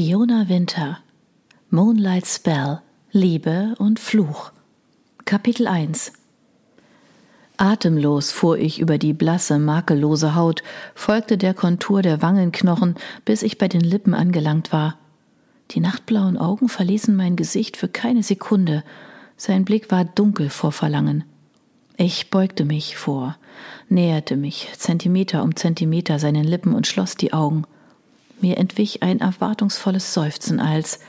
[0.00, 1.00] Fiona Winter
[1.70, 2.80] Moonlight Spell
[3.10, 4.52] Liebe und Fluch
[5.24, 6.12] Kapitel 1
[7.56, 10.62] Atemlos fuhr ich über die blasse, makellose Haut,
[10.94, 14.96] folgte der Kontur der Wangenknochen, bis ich bei den Lippen angelangt war.
[15.72, 18.84] Die nachtblauen Augen verließen mein Gesicht für keine Sekunde.
[19.36, 21.24] Sein Blick war dunkel vor Verlangen.
[21.96, 23.36] Ich beugte mich vor,
[23.88, 27.64] näherte mich Zentimeter um Zentimeter seinen Lippen und schloss die Augen.
[28.40, 31.00] Mir entwich ein erwartungsvolles Seufzen als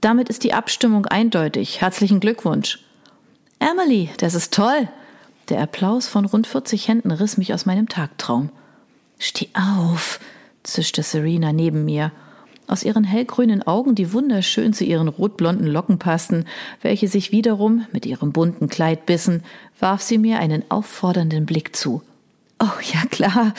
[0.00, 1.80] Damit ist die Abstimmung eindeutig.
[1.80, 2.78] Herzlichen Glückwunsch.
[3.58, 4.88] Emily, das ist toll.
[5.48, 8.50] Der Applaus von rund 40 Händen riss mich aus meinem Tagtraum.
[9.18, 10.20] Steh auf,
[10.62, 12.12] zischte Serena neben mir.
[12.68, 16.44] Aus ihren hellgrünen Augen, die wunderschön zu ihren rotblonden Locken passten,
[16.82, 19.42] welche sich wiederum mit ihrem bunten Kleid bissen,
[19.80, 22.02] warf sie mir einen auffordernden Blick zu.
[22.60, 23.54] Oh ja klar.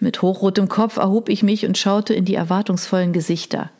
[0.00, 3.70] Mit hochrotem Kopf erhob ich mich und schaute in die erwartungsvollen Gesichter.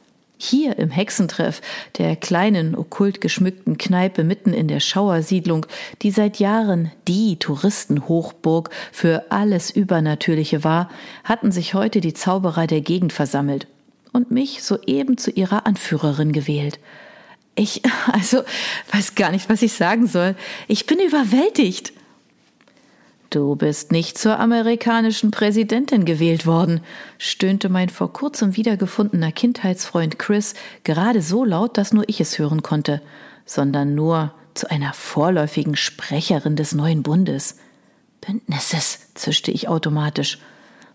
[0.41, 1.61] Hier im Hexentreff,
[1.98, 5.67] der kleinen, okkult geschmückten Kneipe mitten in der Schauersiedlung,
[6.03, 10.91] die seit Jahren die Touristenhochburg für alles Übernatürliche war,
[11.25, 13.67] hatten sich heute die Zauberer der Gegend versammelt
[14.12, 16.79] und mich soeben zu ihrer Anführerin gewählt.
[17.56, 18.42] Ich, also,
[18.92, 20.36] weiß gar nicht, was ich sagen soll.
[20.69, 21.92] Ich bin überwältigt.
[23.31, 26.81] Du bist nicht zur amerikanischen Präsidentin gewählt worden,
[27.19, 32.62] stöhnte mein vor kurzem wiedergefundener Kindheitsfreund Chris gerade so laut, dass nur ich es hören
[32.62, 33.03] konnte,
[33.45, 37.59] sondern nur zu einer vorläufigen Sprecherin des neuen Bundes.
[38.23, 40.39] Bündnisses, zischte ich automatisch.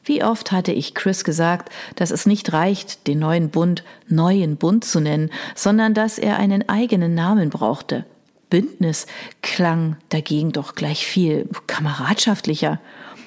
[0.04, 4.84] Wie oft hatte ich Chris gesagt, dass es nicht reicht, den neuen Bund neuen Bund
[4.84, 8.06] zu nennen, sondern dass er einen eigenen Namen brauchte.
[8.54, 9.08] Bündnis
[9.42, 12.80] klang dagegen doch gleich viel kameradschaftlicher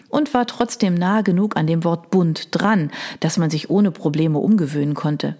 [0.09, 4.39] und war trotzdem nah genug an dem Wort Bund dran, dass man sich ohne Probleme
[4.39, 5.37] umgewöhnen konnte.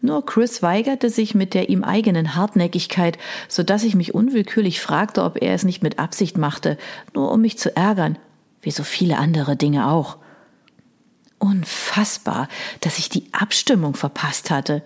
[0.00, 5.22] Nur Chris weigerte sich mit der ihm eigenen Hartnäckigkeit, so dass ich mich unwillkürlich fragte,
[5.22, 6.76] ob er es nicht mit Absicht machte,
[7.14, 8.18] nur um mich zu ärgern,
[8.60, 10.16] wie so viele andere Dinge auch.
[11.38, 12.48] Unfassbar,
[12.80, 14.82] dass ich die Abstimmung verpasst hatte.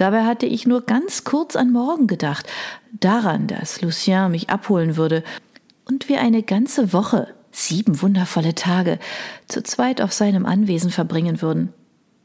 [0.00, 2.46] Dabei hatte ich nur ganz kurz an morgen gedacht,
[2.90, 5.22] daran, dass Lucien mich abholen würde
[5.84, 8.98] und wir eine ganze Woche, sieben wundervolle Tage,
[9.46, 11.74] zu zweit auf seinem Anwesen verbringen würden.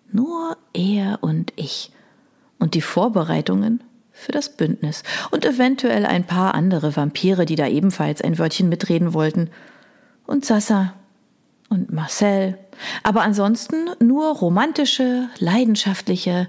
[0.10, 1.92] Nur er und ich.
[2.60, 3.84] Und die Vorbereitungen
[4.14, 9.14] für das Bündnis und eventuell ein paar andere Vampire, die da ebenfalls ein Wörtchen mitreden
[9.14, 9.50] wollten.
[10.26, 10.94] Und Sassa
[11.68, 12.58] und Marcel.
[13.04, 16.48] Aber ansonsten nur romantische, leidenschaftliche,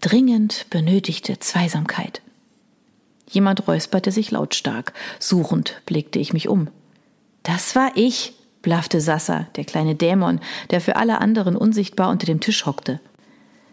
[0.00, 2.22] dringend benötigte Zweisamkeit.
[3.28, 4.92] Jemand räusperte sich lautstark.
[5.18, 6.68] Suchend blickte ich mich um.
[7.42, 10.40] Das war ich, blaffte Sassa, der kleine Dämon,
[10.70, 13.00] der für alle anderen unsichtbar unter dem Tisch hockte.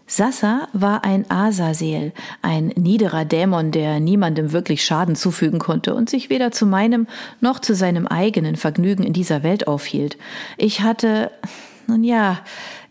[0.06, 6.30] Sassa war ein Asaseel, ein niederer Dämon, der niemandem wirklich Schaden zufügen konnte und sich
[6.30, 7.08] weder zu meinem
[7.40, 10.18] noch zu seinem eigenen Vergnügen in dieser Welt aufhielt.
[10.58, 11.32] Ich hatte,
[11.88, 12.42] nun ja,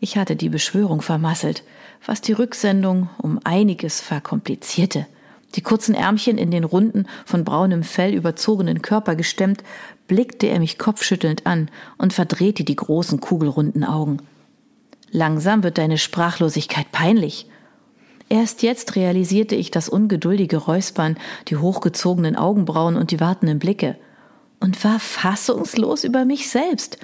[0.01, 1.63] ich hatte die Beschwörung vermasselt,
[2.07, 5.07] was die Rücksendung um einiges verkomplizierte.
[5.55, 9.63] Die kurzen Ärmchen in den runden, von braunem Fell überzogenen Körper gestemmt,
[10.09, 14.19] blickte er mich kopfschüttelnd an und verdrehte die großen kugelrunden Augen.
[15.11, 17.47] Langsam wird deine Sprachlosigkeit peinlich.
[18.31, 23.97] Erst jetzt realisierte ich das ungeduldige Räuspern, die hochgezogenen Augenbrauen und die wartenden Blicke
[24.59, 26.99] und war fassungslos über mich selbst.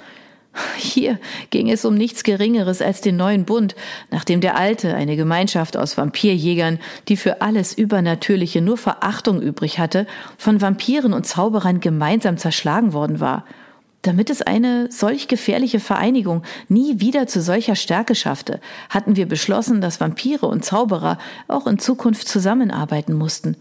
[0.77, 3.75] Hier ging es um nichts Geringeres als den neuen Bund,
[4.11, 10.07] nachdem der alte, eine Gemeinschaft aus Vampirjägern, die für alles Übernatürliche nur Verachtung übrig hatte,
[10.37, 13.45] von Vampiren und Zauberern gemeinsam zerschlagen worden war–
[14.01, 19.81] damit es eine solch gefährliche Vereinigung nie wieder zu solcher Stärke schaffte, hatten wir beschlossen,
[19.81, 21.17] dass Vampire und Zauberer
[21.47, 23.57] auch in Zukunft zusammenarbeiten mussten.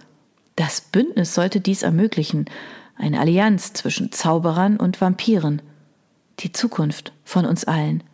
[0.55, 2.47] Das Bündnis sollte dies ermöglichen,
[2.97, 5.63] eine Allianz zwischen Zauberern und Vampiren.
[6.41, 8.05] Die Zukunft von uns allen.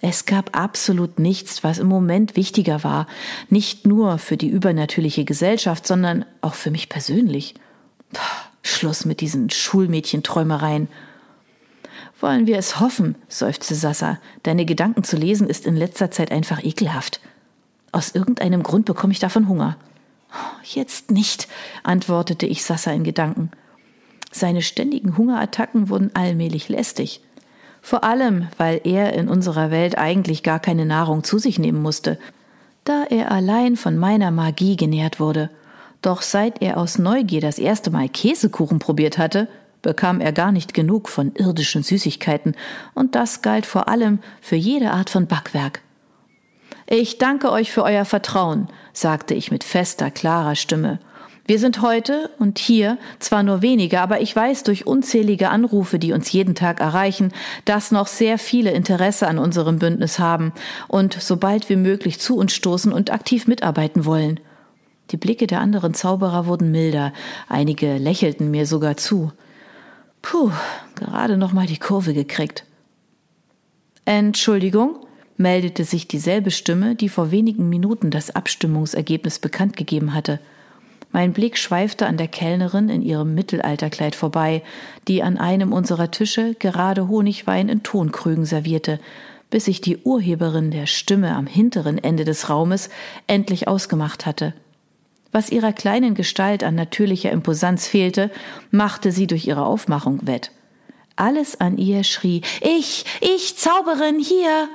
[0.00, 3.06] Es gab absolut nichts, was im Moment wichtiger war,
[3.50, 7.54] nicht nur für die übernatürliche Gesellschaft, sondern auch für mich persönlich.
[8.12, 8.20] Puh,
[8.62, 10.88] Schluss mit diesen Schulmädchenträumereien.
[12.20, 14.18] Wollen wir es hoffen, seufzte Sassa.
[14.42, 17.20] Deine Gedanken zu lesen ist in letzter Zeit einfach ekelhaft.
[17.92, 19.76] Aus irgendeinem Grund bekomme ich davon Hunger.
[20.64, 21.46] Jetzt nicht,
[21.82, 23.50] antwortete ich Sassa in Gedanken.
[24.30, 27.20] Seine ständigen Hungerattacken wurden allmählich lästig.
[27.82, 32.16] Vor allem, weil er in unserer Welt eigentlich gar keine Nahrung zu sich nehmen musste,
[32.84, 35.50] da er allein von meiner Magie genährt wurde.
[36.00, 39.48] Doch seit er aus Neugier das erste Mal Käsekuchen probiert hatte,
[39.82, 42.54] bekam er gar nicht genug von irdischen Süßigkeiten,
[42.94, 45.80] und das galt vor allem für jede Art von Backwerk.
[46.86, 50.98] Ich danke euch für euer Vertrauen, sagte ich mit fester, klarer Stimme.
[51.44, 56.12] Wir sind heute und hier zwar nur wenige, aber ich weiß durch unzählige Anrufe, die
[56.12, 57.32] uns jeden Tag erreichen,
[57.64, 60.52] dass noch sehr viele Interesse an unserem Bündnis haben
[60.86, 64.38] und sobald wie möglich zu uns stoßen und aktiv mitarbeiten wollen.
[65.10, 67.12] Die Blicke der anderen Zauberer wurden milder,
[67.48, 69.32] einige lächelten mir sogar zu.
[70.22, 70.52] Puh,
[70.94, 72.64] gerade noch mal die Kurve gekriegt.
[74.04, 74.96] Entschuldigung,
[75.36, 80.38] meldete sich dieselbe Stimme, die vor wenigen Minuten das Abstimmungsergebnis bekannt gegeben hatte.
[81.12, 84.62] Mein Blick schweifte an der Kellnerin in ihrem Mittelalterkleid vorbei,
[85.08, 88.98] die an einem unserer Tische gerade Honigwein in Tonkrügen servierte,
[89.50, 92.88] bis sich die Urheberin der Stimme am hinteren Ende des Raumes
[93.26, 94.54] endlich ausgemacht hatte.
[95.32, 98.30] Was ihrer kleinen Gestalt an natürlicher Imposanz fehlte,
[98.70, 100.50] machte sie durch ihre Aufmachung wett.
[101.16, 104.68] Alles an ihr schrie Ich, ich, Zauberin, hier.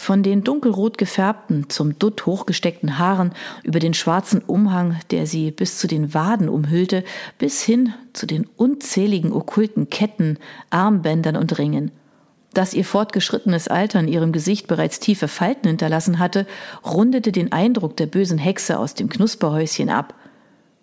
[0.00, 3.32] Von den dunkelrot gefärbten, zum Dutt hochgesteckten Haaren
[3.62, 7.04] über den schwarzen Umhang, der sie bis zu den Waden umhüllte,
[7.36, 10.38] bis hin zu den unzähligen okkulten Ketten,
[10.70, 11.90] Armbändern und Ringen.
[12.54, 16.46] Dass ihr fortgeschrittenes Alter in ihrem Gesicht bereits tiefe Falten hinterlassen hatte,
[16.82, 20.14] rundete den Eindruck der bösen Hexe aus dem Knusperhäuschen ab.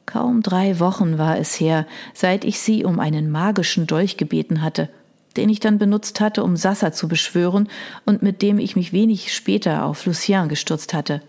[0.06, 4.90] Kaum drei Wochen war es her, seit ich sie um einen magischen Dolch gebeten hatte–
[5.38, 7.69] den ich dann benutzt hatte, um Sassa zu beschwören
[8.06, 11.22] und mit dem ich mich wenig später auf Lucien gestürzt hatte.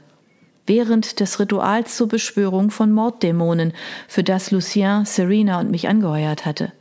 [0.67, 3.73] Während des Rituals zur Beschwörung von Morddämonen,
[4.07, 6.73] für das Lucien, Serena und mich angeheuert hatte.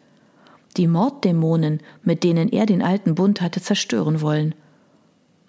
[0.76, 4.56] Die Morddämonen, mit denen er den alten Bund hatte zerstören wollen.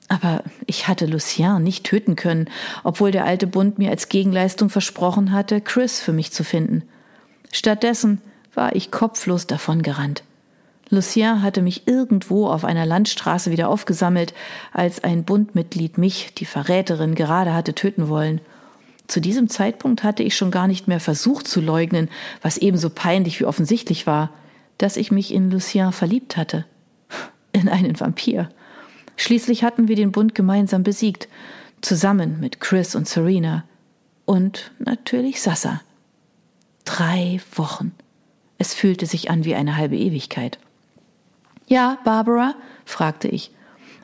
[0.09, 2.49] Aber ich hatte Lucien nicht töten können,
[2.83, 6.83] obwohl der alte Bund mir als Gegenleistung versprochen hatte, Chris für mich zu finden.
[7.53, 8.23] Stattdessen
[8.55, 10.23] war ich kopflos davongerannt.
[10.91, 14.35] Lucien hatte mich irgendwo auf einer Landstraße wieder aufgesammelt,
[14.73, 18.41] als ein Bundmitglied mich, die Verräterin, gerade hatte töten wollen.
[19.07, 22.09] Zu diesem Zeitpunkt hatte ich schon gar nicht mehr versucht zu leugnen,
[22.43, 24.31] was ebenso peinlich wie offensichtlich war,
[24.77, 26.65] dass ich mich in Lucien verliebt hatte.
[27.53, 28.51] In einen Vampir.
[29.17, 31.29] Schließlich hatten wir den Bund gemeinsam besiegt,
[31.81, 33.65] zusammen mit Chris und Serena.
[34.25, 35.81] Und natürlich Sassa.
[36.85, 37.93] Drei Wochen.
[38.59, 40.59] Es fühlte sich an wie eine halbe Ewigkeit.
[41.69, 42.55] Ja, Barbara?
[42.87, 43.51] fragte ich.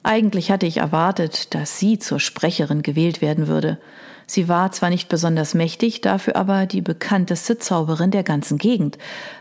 [0.03, 3.79] Eigentlich hatte ich erwartet, dass sie zur Sprecherin gewählt werden würde.
[4.27, 8.99] Sie war zwar nicht besonders mächtig, dafür aber die bekannteste Zauberin der ganzen Gegend,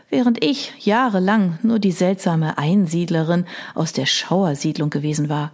[0.08, 3.44] während ich jahrelang nur die seltsame Einsiedlerin
[3.74, 5.52] aus der Schauersiedlung gewesen war.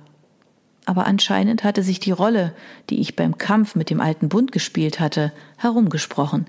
[0.87, 2.53] Aber anscheinend hatte sich die Rolle,
[2.89, 6.47] die ich beim Kampf mit dem alten Bund gespielt hatte, herumgesprochen.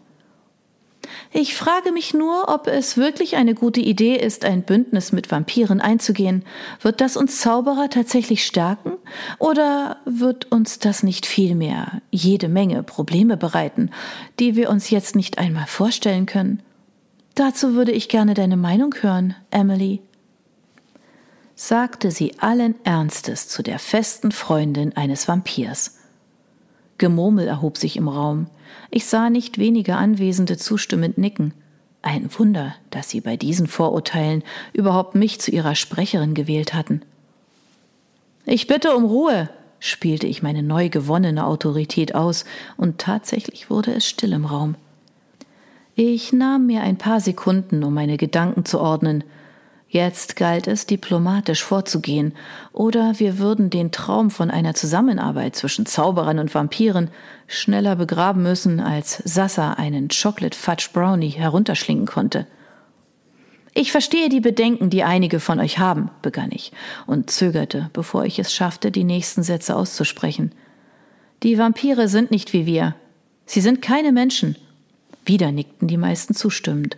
[1.31, 5.81] Ich frage mich nur, ob es wirklich eine gute Idee ist, ein Bündnis mit Vampiren
[5.81, 6.43] einzugehen.
[6.81, 8.93] Wird das uns Zauberer tatsächlich stärken?
[9.39, 13.89] Oder wird uns das nicht vielmehr jede Menge Probleme bereiten,
[14.39, 16.61] die wir uns jetzt nicht einmal vorstellen können?
[17.35, 20.01] Dazu würde ich gerne deine Meinung hören, Emily
[21.61, 25.99] sagte sie allen Ernstes zu der festen Freundin eines Vampirs.
[26.97, 28.47] Gemurmel erhob sich im Raum.
[28.89, 31.53] Ich sah nicht wenige Anwesende zustimmend nicken.
[32.01, 37.01] Ein Wunder, dass sie bei diesen Vorurteilen überhaupt mich zu ihrer Sprecherin gewählt hatten.
[38.45, 42.45] Ich bitte um Ruhe, spielte ich meine neu gewonnene Autorität aus,
[42.75, 44.75] und tatsächlich wurde es still im Raum.
[45.95, 49.23] Ich nahm mir ein paar Sekunden, um meine Gedanken zu ordnen,
[49.93, 52.31] Jetzt galt es, diplomatisch vorzugehen,
[52.71, 57.09] oder wir würden den Traum von einer Zusammenarbeit zwischen Zauberern und Vampiren
[57.45, 62.47] schneller begraben müssen, als Sassa einen Chocolate Fudge Brownie herunterschlingen konnte.
[63.73, 66.71] Ich verstehe die Bedenken, die einige von euch haben, begann ich
[67.05, 70.53] und zögerte, bevor ich es schaffte, die nächsten Sätze auszusprechen.
[71.43, 72.95] Die Vampire sind nicht wie wir.
[73.45, 74.55] Sie sind keine Menschen.
[75.25, 76.95] Wieder nickten die meisten zustimmend.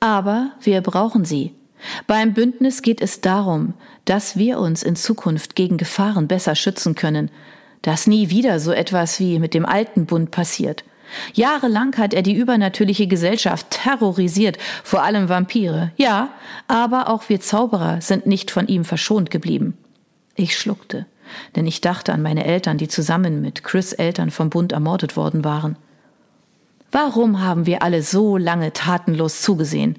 [0.00, 1.54] Aber wir brauchen sie.
[2.06, 7.30] Beim Bündnis geht es darum, dass wir uns in Zukunft gegen Gefahren besser schützen können,
[7.82, 10.84] dass nie wieder so etwas wie mit dem alten Bund passiert.
[11.34, 15.92] Jahrelang hat er die übernatürliche Gesellschaft terrorisiert, vor allem Vampire.
[15.96, 16.30] Ja,
[16.68, 19.76] aber auch wir Zauberer sind nicht von ihm verschont geblieben.
[20.36, 21.06] Ich schluckte,
[21.56, 25.44] denn ich dachte an meine Eltern, die zusammen mit Chris Eltern vom Bund ermordet worden
[25.44, 25.76] waren.
[26.92, 29.96] Warum haben wir alle so lange tatenlos zugesehen?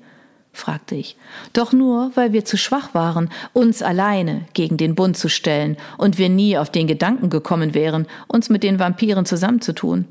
[0.54, 1.16] Fragte ich.
[1.54, 6.18] Doch nur, weil wir zu schwach waren, uns alleine gegen den Bund zu stellen und
[6.18, 10.06] wir nie auf den Gedanken gekommen wären, uns mit den Vampiren zusammenzutun.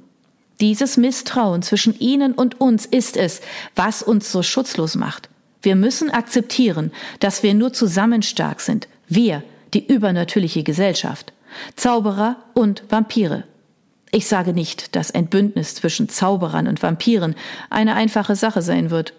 [0.60, 3.40] Dieses Misstrauen zwischen ihnen und uns ist es,
[3.74, 5.28] was uns so schutzlos macht.
[5.62, 9.42] Wir müssen akzeptieren, dass wir nur zusammen stark sind, wir,
[9.74, 11.32] die übernatürliche Gesellschaft.
[11.76, 13.44] Zauberer und Vampire.
[14.12, 17.34] Ich sage nicht, dass ein Bündnis zwischen Zauberern und Vampiren
[17.68, 19.12] eine einfache Sache sein wird.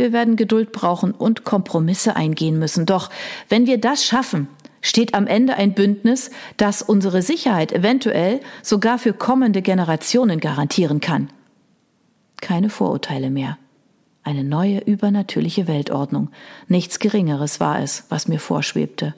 [0.00, 2.86] Wir werden Geduld brauchen und Kompromisse eingehen müssen.
[2.86, 3.10] Doch
[3.50, 4.48] wenn wir das schaffen,
[4.80, 11.28] steht am Ende ein Bündnis, das unsere Sicherheit eventuell sogar für kommende Generationen garantieren kann.
[12.40, 13.58] Keine Vorurteile mehr.
[14.22, 16.30] Eine neue übernatürliche Weltordnung.
[16.66, 19.14] Nichts Geringeres war es, was mir vorschwebte.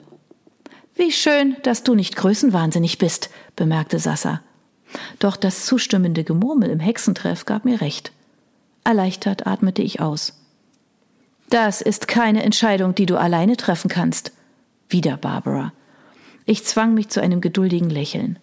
[0.95, 4.41] Wie schön, dass du nicht größenwahnsinnig bist, bemerkte Sassa.
[5.19, 8.11] Doch das zustimmende Gemurmel im Hexentreff gab mir recht.
[8.83, 10.42] Erleichtert atmete ich aus.
[11.53, 14.31] Das ist keine Entscheidung, die du alleine treffen kannst.
[14.89, 15.71] Wieder Barbara.
[16.45, 18.39] Ich zwang mich zu einem geduldigen Lächeln.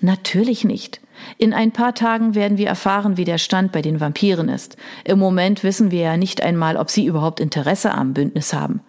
[0.00, 1.02] Natürlich nicht.
[1.36, 4.78] In ein paar Tagen werden wir erfahren, wie der Stand bei den Vampiren ist.
[5.04, 8.80] Im Moment wissen wir ja nicht einmal, ob sie überhaupt Interesse am Bündnis haben.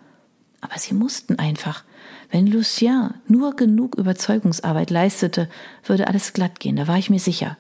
[0.62, 1.84] Aber sie mussten einfach.
[2.32, 5.50] Wenn Lucien nur genug Überzeugungsarbeit leistete,
[5.84, 7.58] würde alles glatt gehen, da war ich mir sicher.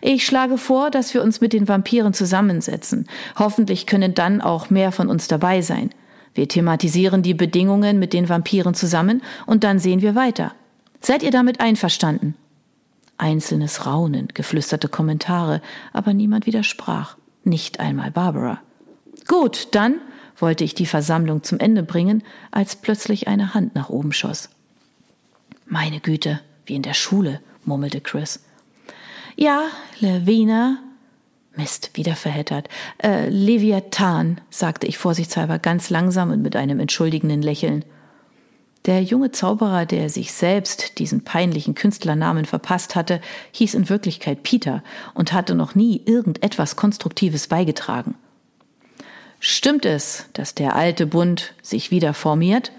[0.00, 3.06] Ich schlage vor, dass wir uns mit den Vampiren zusammensetzen.
[3.38, 5.90] Hoffentlich können dann auch mehr von uns dabei sein.
[6.34, 10.54] Wir thematisieren die Bedingungen mit den Vampiren zusammen und dann sehen wir weiter.
[11.00, 12.34] Seid ihr damit einverstanden?
[13.18, 15.60] Einzelnes Raunen, geflüsterte Kommentare,
[15.92, 17.16] aber niemand widersprach.
[17.44, 18.60] Nicht einmal Barbara.
[19.28, 19.96] Gut, dann
[20.36, 24.48] wollte ich die Versammlung zum Ende bringen, als plötzlich eine Hand nach oben schoss.
[25.66, 28.40] Meine Güte, wie in der Schule, murmelte Chris.
[29.36, 29.68] Ja,
[30.00, 30.78] Levina.
[31.56, 32.68] Mist, wieder verheddert.
[33.02, 37.84] Äh, Leviathan, sagte ich vorsichtshalber ganz langsam und mit einem entschuldigenden Lächeln.
[38.86, 43.20] Der junge Zauberer, der sich selbst diesen peinlichen Künstlernamen verpasst hatte,
[43.52, 44.82] hieß in Wirklichkeit Peter
[45.14, 48.16] und hatte noch nie irgendetwas Konstruktives beigetragen.
[49.38, 52.72] Stimmt es, dass der alte Bund sich wieder formiert?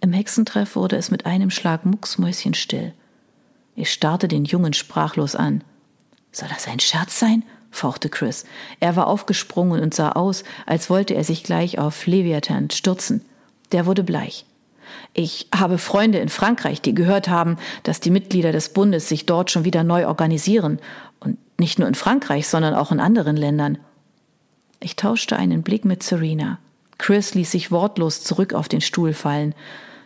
[0.00, 2.92] Im Hexentreff wurde es mit einem Schlag mucksmäuschenstill.
[3.76, 5.62] Ich starrte den Jungen sprachlos an.
[6.32, 7.44] Soll das ein Scherz sein?
[7.70, 8.46] fauchte Chris.
[8.80, 13.22] Er war aufgesprungen und sah aus, als wollte er sich gleich auf Leviathan stürzen.
[13.72, 14.46] Der wurde bleich.
[15.12, 19.50] Ich habe Freunde in Frankreich, die gehört haben, dass die Mitglieder des Bundes sich dort
[19.50, 20.78] schon wieder neu organisieren.
[21.20, 23.78] Und nicht nur in Frankreich, sondern auch in anderen Ländern.
[24.80, 26.58] Ich tauschte einen Blick mit Serena.
[26.98, 29.54] Chris ließ sich wortlos zurück auf den Stuhl fallen.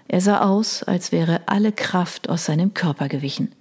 [0.09, 3.53] Er sah aus, als wäre alle Kraft aus seinem Körper gewichen.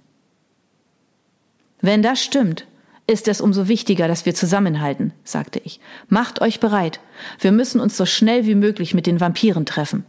[1.80, 2.66] Wenn das stimmt,
[3.06, 5.80] ist es umso wichtiger, dass wir zusammenhalten, sagte ich.
[6.08, 7.00] Macht euch bereit.
[7.40, 10.04] Wir müssen uns so schnell wie möglich mit den Vampiren treffen.